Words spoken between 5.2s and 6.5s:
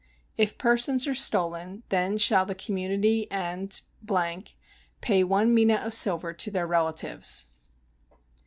one mina of silver to